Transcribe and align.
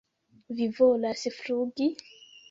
Vi 0.59 0.67
volas 0.77 1.21
flugi? 1.39 1.91